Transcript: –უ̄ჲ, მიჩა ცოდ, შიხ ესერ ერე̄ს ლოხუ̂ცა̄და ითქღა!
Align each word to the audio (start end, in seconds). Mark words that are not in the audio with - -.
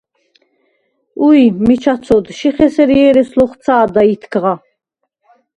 –უ̄ჲ, 1.23 1.45
მიჩა 1.65 1.95
ცოდ, 2.05 2.25
შიხ 2.37 2.57
ესერ 2.65 2.89
ერე̄ს 3.05 3.31
ლოხუ̂ცა̄და 3.37 4.01
ითქღა! 4.13 4.53